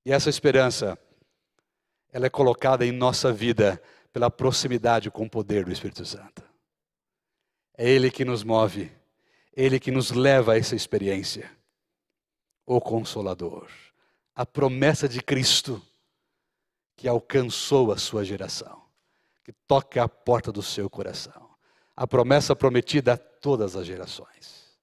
[0.05, 0.99] E essa esperança
[2.13, 6.43] ela é colocada em nossa vida pela proximidade com o poder do Espírito Santo.
[7.77, 8.91] É Ele que nos move,
[9.57, 11.51] Ele que nos leva a essa experiência.
[12.67, 13.69] O Consolador,
[14.35, 15.83] a promessa de Cristo
[16.97, 18.83] que alcançou a sua geração,
[19.45, 21.49] que toca a porta do seu coração.
[21.97, 24.77] A promessa prometida a todas as gerações.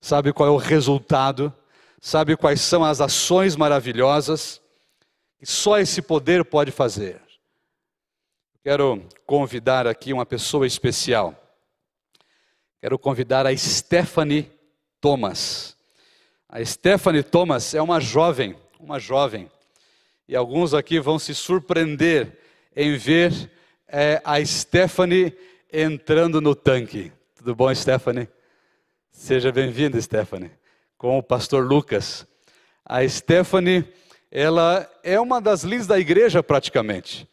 [0.00, 1.52] Sabe qual é o resultado?
[2.00, 4.62] Sabe quais são as ações maravilhosas?
[5.38, 7.20] Que só esse poder pode fazer.
[8.62, 11.34] Quero convidar aqui uma pessoa especial.
[12.80, 14.50] Quero convidar a Stephanie
[15.00, 15.76] Thomas.
[16.48, 19.50] A Stephanie Thomas é uma jovem, uma jovem.
[20.26, 22.38] E alguns aqui vão se surpreender
[22.74, 23.50] em ver
[23.86, 25.32] é, a Stephanie
[25.72, 27.12] entrando no tanque.
[27.36, 28.28] Tudo bom, Stephanie?
[29.10, 30.50] Seja bem-vinda, Stephanie,
[30.96, 32.26] com o pastor Lucas.
[32.84, 33.84] A Stephanie
[34.30, 37.28] ela é uma das líderes da igreja praticamente.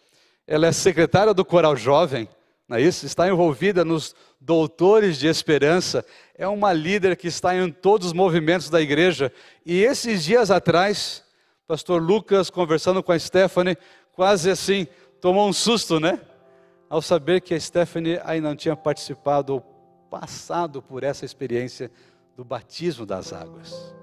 [0.47, 2.29] Ela é secretária do Coral Jovem,
[2.67, 3.05] não é isso?
[3.05, 6.05] Está envolvida nos doutores de esperança,
[6.37, 9.31] é uma líder que está em todos os movimentos da igreja.
[9.65, 11.23] E esses dias atrás,
[11.67, 13.77] pastor Lucas conversando com a Stephanie,
[14.13, 14.87] quase assim,
[15.19, 16.19] tomou um susto, né?
[16.87, 19.61] Ao saber que a Stephanie ainda não tinha participado ou
[20.09, 21.91] passado por essa experiência
[22.37, 23.95] do batismo das águas.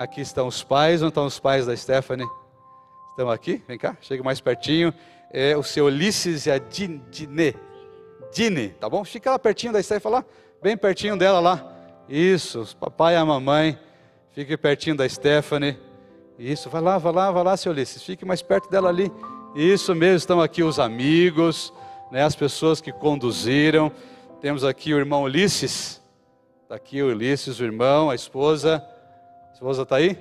[0.00, 2.26] Aqui estão os pais, onde estão os pais da Stephanie?
[3.10, 3.62] Estão aqui?
[3.68, 4.94] Vem cá, chega mais pertinho.
[5.30, 7.54] É o seu Ulisses e a Dine.
[8.32, 9.04] Dine, tá bom?
[9.04, 10.24] Fica lá pertinho da Stephanie, lá,
[10.62, 11.70] bem pertinho dela lá.
[12.08, 13.78] Isso, papai e a mamãe.
[14.32, 15.78] Fique pertinho da Stephanie.
[16.38, 18.02] Isso, vai lá, vai lá, vai lá, seu Ulisses.
[18.02, 19.12] Fique mais perto dela ali.
[19.54, 21.74] Isso mesmo, estão aqui os amigos,
[22.10, 23.92] né, as pessoas que conduziram.
[24.40, 26.00] Temos aqui o irmão Ulisses.
[26.62, 28.82] Está aqui o Ulisses, o irmão, a esposa.
[29.60, 30.16] Esposa está aí?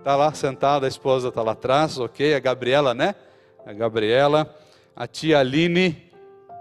[0.00, 2.34] Está lá sentada, a esposa está lá atrás, ok.
[2.34, 3.14] A Gabriela, né?
[3.64, 4.54] A Gabriela.
[4.94, 6.12] A tia Aline.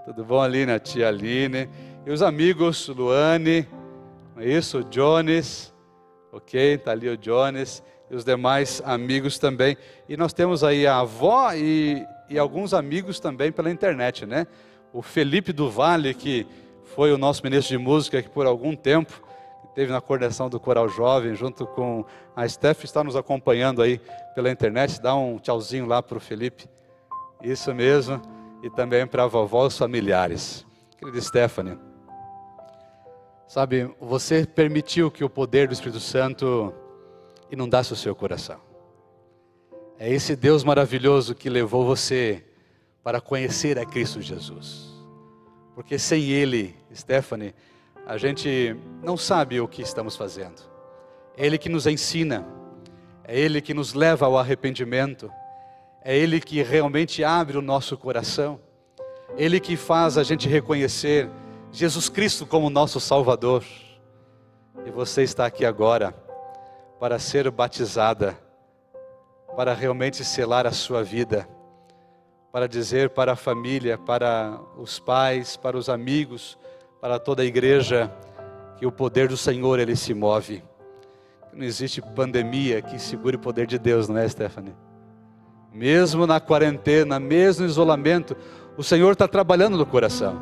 [0.06, 0.71] Tudo bom, Aline?
[0.71, 1.69] A tia Aline.
[2.06, 3.67] E os amigos, Luane.
[4.38, 5.73] É isso, o Jones.
[6.32, 9.75] Ok, está ali o Jones e os demais amigos também.
[10.08, 14.47] E nós temos aí a avó e, e alguns amigos também pela internet, né?
[14.93, 16.47] O Felipe do Vale, que
[16.95, 19.25] foi o nosso ministro de música que por algum tempo
[19.76, 24.00] teve na coordenação do Coral Jovem, junto com a Steph, está nos acompanhando aí
[24.34, 25.02] pela internet.
[25.02, 26.70] Dá um tchauzinho lá para o Felipe.
[27.44, 28.22] Isso mesmo.
[28.64, 30.66] E também para a vovó e os familiares.
[30.98, 31.78] Querida Stephanie,
[33.46, 36.74] sabe, você permitiu que o poder do Espírito Santo
[37.52, 38.60] inundasse o seu coração.
[40.00, 42.46] É esse Deus maravilhoso que levou você
[43.04, 44.90] para conhecer a Cristo Jesus.
[45.76, 47.54] Porque sem Ele, Stephanie,
[48.06, 50.62] a gente não sabe o que estamos fazendo.
[51.36, 52.46] É Ele que nos ensina,
[53.24, 55.32] é Ele que nos leva ao arrependimento,
[56.04, 58.60] é Ele que realmente abre o nosso coração,
[59.36, 61.30] Ele que faz a gente reconhecer
[61.72, 63.65] Jesus Cristo como nosso Salvador.
[64.86, 66.13] E você está aqui agora
[67.00, 68.38] para ser batizada,
[69.56, 71.48] para realmente selar a sua vida,
[72.52, 76.58] para dizer para a família, para os pais, para os amigos,
[77.06, 78.12] para toda a igreja,
[78.78, 80.63] que o poder do Senhor ele se move.
[81.54, 84.74] Não existe pandemia que segure o poder de Deus, não é, Stephanie?
[85.72, 88.36] Mesmo na quarentena, mesmo no isolamento,
[88.76, 90.41] o Senhor está trabalhando no coração.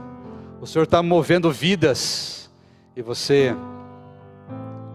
[0.62, 2.50] O Senhor está movendo vidas.
[2.96, 3.54] E você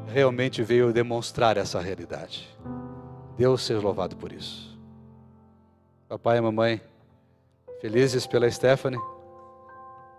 [0.06, 2.48] realmente veio demonstrar essa realidade.
[3.36, 4.74] Deus seja louvado por isso.
[6.08, 6.80] Papai e mamãe,
[7.78, 8.98] felizes pela Stephanie.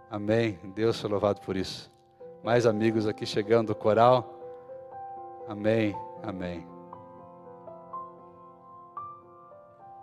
[0.10, 0.60] Amém.
[0.76, 1.92] Deus seja louvado por isso.
[2.44, 4.34] Mais amigos aqui chegando do coral.
[5.48, 5.96] Amém.
[6.24, 6.68] Amém.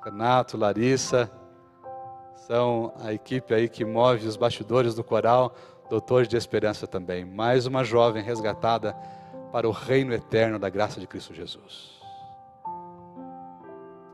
[0.04, 1.28] Renato, Larissa,
[2.46, 5.52] são a equipe aí que move os bastidores do coral,
[5.90, 7.24] doutores de esperança também.
[7.24, 8.94] Mais uma jovem resgatada
[9.50, 12.00] para o reino eterno da graça de Cristo Jesus.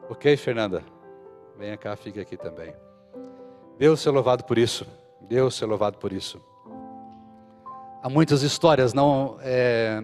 [0.09, 0.83] Ok, Fernanda?
[1.59, 2.75] Venha cá, fique aqui também.
[3.79, 4.87] Deus seja louvado por isso.
[5.29, 6.41] Deus seja louvado por isso.
[8.03, 10.03] Há muitas histórias não é,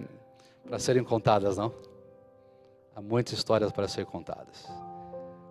[0.66, 1.72] para serem contadas, não?
[2.94, 4.66] Há muitas histórias para serem contadas,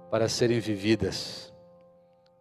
[0.09, 1.53] para serem vividas.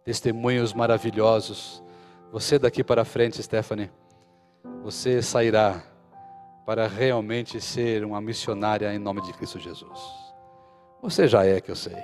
[0.03, 1.83] Testemunhos maravilhosos.
[2.31, 3.91] Você daqui para frente, Stephanie,
[4.81, 5.83] você sairá
[6.65, 9.99] para realmente ser uma missionária em nome de Cristo Jesus.
[11.01, 11.97] Você já é, que eu sei.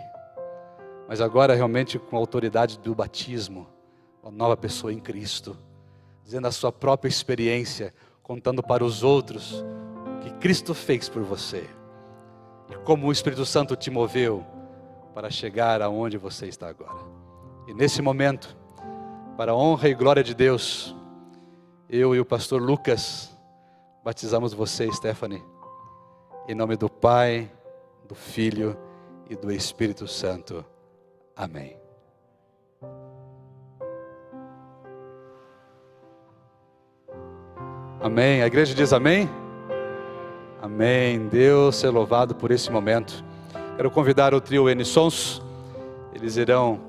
[1.07, 3.67] Mas agora, realmente, com a autoridade do batismo,
[4.23, 5.57] uma nova pessoa em Cristo,
[6.23, 9.63] dizendo a sua própria experiência, contando para os outros
[10.17, 11.69] o que Cristo fez por você
[12.69, 14.45] e como o Espírito Santo te moveu
[15.13, 17.03] para chegar aonde você está agora.
[17.67, 18.55] E nesse momento,
[19.37, 20.95] para a honra e glória de Deus,
[21.89, 23.37] eu e o pastor Lucas,
[24.03, 25.43] batizamos você, Stephanie,
[26.47, 27.51] em nome do Pai,
[28.07, 28.77] do Filho
[29.29, 30.65] e do Espírito Santo.
[31.35, 31.82] Amém.
[38.03, 38.43] Amém.
[38.43, 39.29] A igreja diz amém?
[40.61, 41.25] Amém.
[41.29, 43.23] Deus seja louvado por esse momento.
[43.77, 45.41] Quero convidar o trio N Sons.
[46.13, 46.81] Eles irão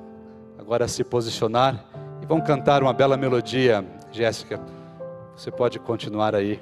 [0.59, 1.85] agora se posicionar
[2.21, 3.87] e vão cantar uma bela melodia.
[4.11, 4.61] Jéssica,
[5.37, 6.61] você pode continuar aí.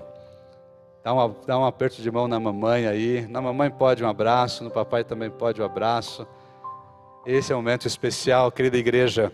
[1.03, 3.27] Dá, uma, dá um aperto de mão na mamãe aí.
[3.27, 6.27] Na mamãe pode um abraço, no papai também pode um abraço.
[7.25, 9.33] Esse é um momento especial, querida igreja.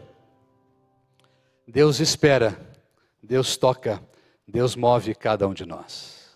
[1.66, 2.56] Deus espera,
[3.20, 4.00] Deus toca,
[4.48, 6.34] Deus move cada um de nós.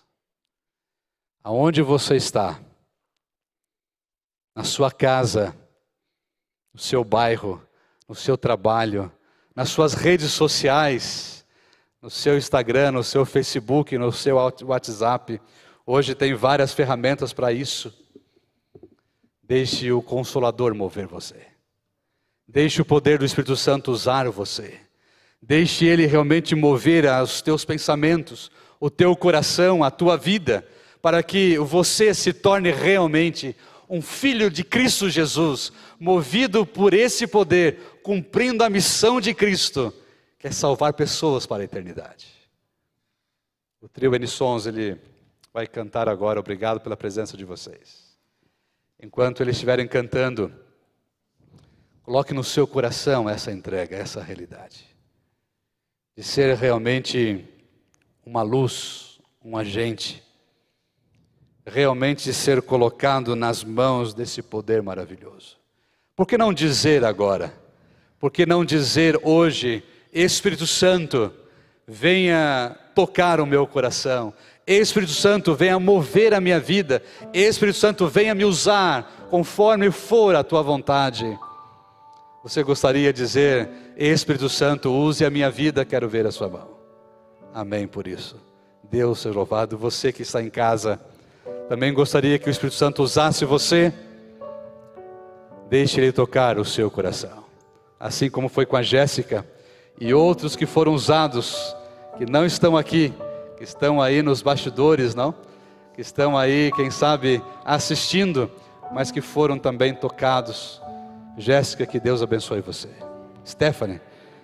[1.42, 2.60] Aonde você está?
[4.54, 5.56] Na sua casa,
[6.74, 7.66] no seu bairro,
[8.06, 9.10] no seu trabalho,
[9.56, 11.46] nas suas redes sociais,
[12.02, 15.40] no seu Instagram, no seu Facebook, no seu WhatsApp.
[15.86, 17.98] Hoje tem várias ferramentas para isso.
[19.42, 21.46] Deixe o Consolador mover você.
[22.46, 24.91] Deixe o poder do Espírito Santo usar você.
[25.43, 30.64] Deixe ele realmente mover os teus pensamentos, o teu coração, a tua vida,
[31.03, 33.57] para que você se torne realmente
[33.90, 39.93] um filho de Cristo Jesus, movido por esse poder, cumprindo a missão de Cristo,
[40.38, 42.28] que é salvar pessoas para a eternidade.
[43.80, 44.97] O trio N Sons, ele
[45.53, 48.16] vai cantar agora, obrigado pela presença de vocês.
[49.03, 50.55] Enquanto eles estiverem cantando,
[52.05, 54.91] coloque no seu coração essa entrega, essa realidade
[56.16, 57.44] de ser realmente
[58.24, 60.22] uma luz, um agente,
[61.66, 65.56] realmente ser colocado nas mãos desse poder maravilhoso.
[66.14, 67.52] Por que não dizer agora?
[68.18, 69.82] Por que não dizer hoje,
[70.12, 71.32] Espírito Santo,
[71.86, 74.32] venha tocar o meu coração,
[74.66, 77.02] Espírito Santo, venha mover a minha vida,
[77.32, 81.36] Espírito Santo, venha me usar conforme for a tua vontade.
[82.43, 86.70] Você gostaria de dizer, Espírito Santo, use a minha vida, quero ver a sua mão.
[87.55, 88.34] Amém por isso.
[88.90, 89.78] Deus seja louvado.
[89.78, 91.01] Você que está em casa,
[91.68, 93.95] também gostaria que o Espírito Santo usasse você.
[95.68, 97.45] Deixe ele tocar o seu coração.
[97.99, 99.47] Assim como foi com a Jéssica
[100.01, 101.76] e outros que foram usados,
[102.18, 103.14] que não estão aqui,
[103.57, 105.32] que estão aí nos bastidores, não?
[105.95, 108.51] Que estão aí, quem sabe, assistindo,
[108.93, 110.82] mas que foram também tocados
[111.37, 112.89] Jéssica, que Deus abençoe você.
[113.47, 114.01] Stephanie,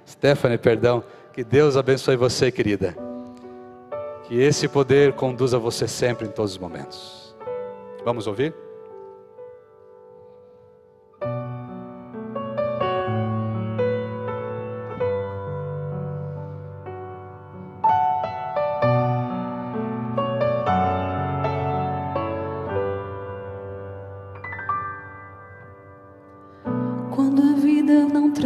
[0.07, 2.97] Stephanie, perdão, que Deus abençoe você, querida.
[4.25, 7.37] Que esse poder conduza você sempre em todos os momentos.
[8.05, 8.55] Vamos ouvir?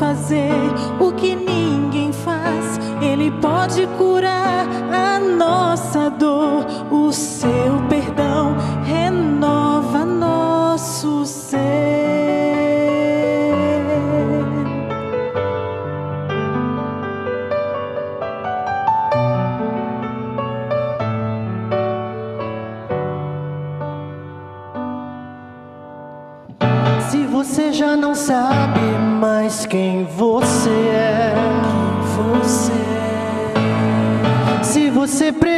[0.00, 0.69] fazer.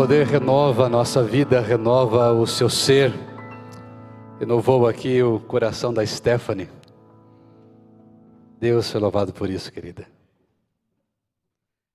[0.00, 3.12] poder renova a nossa vida, renova o seu ser.
[4.38, 6.70] Renovou aqui o coração da Stephanie.
[8.58, 10.08] Deus foi louvado por isso, querida.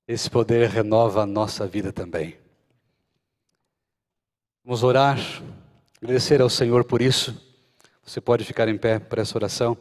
[0.08, 2.38] Esse poder renova a nossa vida também.
[4.64, 5.18] Vamos orar,
[5.99, 7.36] agradecer ao Senhor por isso.
[8.03, 9.76] Você pode ficar em pé para essa oração.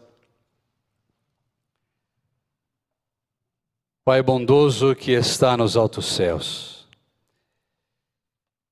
[4.03, 6.74] Pai bondoso que está nos altos céus,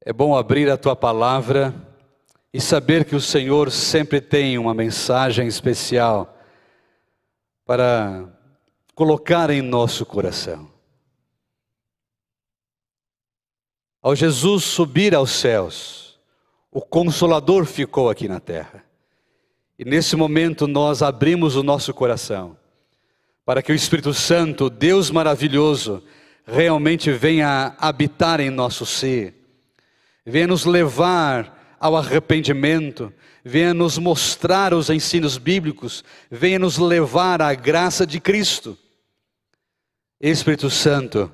[0.04, 1.72] é bom abrir a tua palavra
[2.52, 6.36] e saber que o Senhor sempre tem uma mensagem especial
[7.64, 8.28] para
[8.94, 10.68] colocar em nosso coração.
[14.02, 16.18] Ao Jesus subir aos céus,
[16.70, 18.84] o Consolador ficou aqui na terra.
[19.78, 22.56] E nesse momento nós abrimos o nosso coração
[23.44, 26.02] para que o Espírito Santo, Deus maravilhoso,
[26.44, 29.41] realmente venha habitar em nosso ser,
[30.24, 33.12] venha nos levar ao arrependimento,
[33.44, 38.78] venha nos mostrar os ensinos bíblicos, venha nos levar à graça de Cristo.
[40.20, 41.32] Espírito Santo,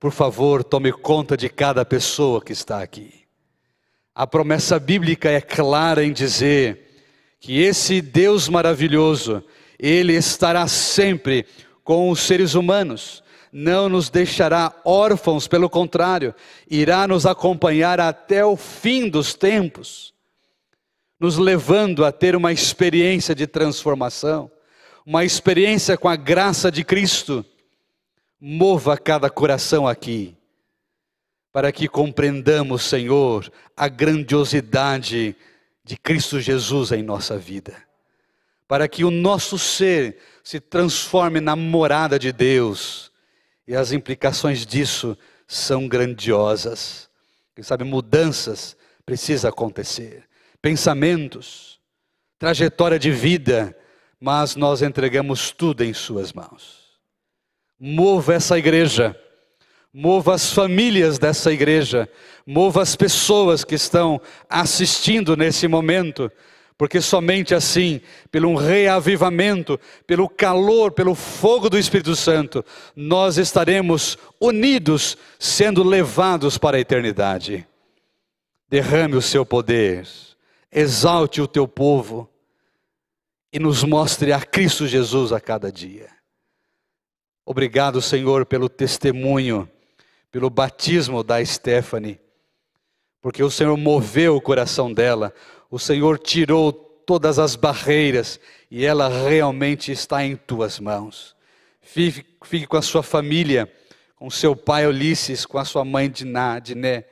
[0.00, 3.26] por favor, tome conta de cada pessoa que está aqui.
[4.14, 7.04] A promessa bíblica é clara em dizer
[7.38, 9.44] que esse Deus maravilhoso,
[9.78, 11.46] Ele estará sempre
[11.84, 13.22] com os seres humanos,
[13.58, 16.34] não nos deixará órfãos, pelo contrário,
[16.70, 20.12] irá nos acompanhar até o fim dos tempos,
[21.18, 24.50] nos levando a ter uma experiência de transformação,
[25.06, 27.42] uma experiência com a graça de Cristo.
[28.38, 30.36] Mova cada coração aqui,
[31.50, 35.34] para que compreendamos, Senhor, a grandiosidade
[35.82, 37.74] de Cristo Jesus em nossa vida,
[38.68, 43.15] para que o nosso ser se transforme na morada de Deus,
[43.66, 47.08] e as implicações disso são grandiosas.
[47.54, 50.24] Quem sabe mudanças precisa acontecer,
[50.60, 51.80] pensamentos,
[52.38, 53.76] trajetória de vida,
[54.20, 56.86] mas nós entregamos tudo em Suas mãos.
[57.78, 59.18] Mova essa igreja,
[59.92, 62.08] mova as famílias dessa igreja,
[62.46, 66.30] mova as pessoas que estão assistindo nesse momento,
[66.78, 68.00] porque somente assim,
[68.30, 72.64] pelo um reavivamento, pelo calor, pelo fogo do Espírito Santo,
[72.94, 77.66] nós estaremos unidos, sendo levados para a eternidade.
[78.68, 80.06] Derrame o seu poder,
[80.70, 82.28] exalte o teu povo
[83.52, 86.08] e nos mostre a Cristo Jesus a cada dia.
[87.44, 89.70] Obrigado, Senhor, pelo testemunho,
[90.30, 92.20] pelo batismo da Stephanie,
[93.22, 95.32] porque o Senhor moveu o coração dela,
[95.70, 98.40] o Senhor tirou todas as barreiras
[98.70, 101.34] e ela realmente está em tuas mãos.
[101.80, 103.72] Fique, fique com a sua família,
[104.16, 107.04] com seu pai Ulisses, com a sua mãe Diná, Diné,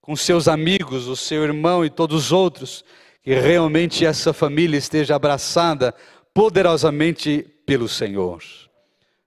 [0.00, 2.84] com seus amigos, o seu irmão e todos os outros,
[3.22, 5.94] que realmente essa família esteja abraçada
[6.32, 8.42] poderosamente pelo Senhor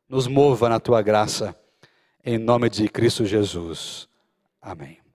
[0.09, 1.55] nos mova na tua graça,
[2.23, 4.07] em nome de Cristo Jesus.
[4.61, 5.06] Amém.